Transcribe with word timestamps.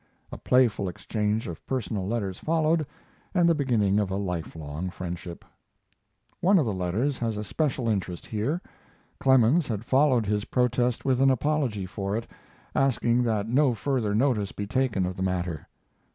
A 0.31 0.37
playful 0.39 0.89
exchange 0.89 1.47
of 1.47 1.63
personal 1.67 2.07
letters 2.07 2.39
followed, 2.39 2.87
and 3.35 3.47
the 3.47 3.53
beginning 3.53 3.99
of 3.99 4.09
a 4.09 4.15
lifelong 4.15 4.89
friendship. 4.89 5.45
One 6.39 6.57
of 6.57 6.65
the 6.65 6.73
letters 6.73 7.19
has 7.19 7.37
a 7.37 7.43
special 7.43 7.87
interest 7.87 8.25
here. 8.25 8.63
Clemens 9.19 9.67
had 9.67 9.85
followed 9.85 10.25
his 10.25 10.45
protest 10.45 11.05
with 11.05 11.21
an 11.21 11.29
apology 11.29 11.85
for 11.85 12.17
it, 12.17 12.25
asking 12.73 13.21
that 13.25 13.47
no 13.47 13.75
further 13.75 14.15
notice 14.15 14.51
be 14.51 14.65
taken 14.65 15.05
of 15.05 15.15
the 15.17 15.21
matter. 15.21 15.67